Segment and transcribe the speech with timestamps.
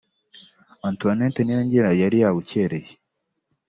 [0.89, 2.89] Antoinette Niyongira yari yabukereye